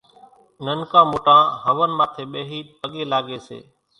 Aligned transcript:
ننڪا 0.65 1.01
موٽان 1.11 1.43
هونَ 1.75 1.89
ماٿيَ 1.99 2.23
ٻيهين 2.31 2.65
پڳين 2.79 3.07
لاڳيَ 3.11 3.37
سي۔ 3.47 3.59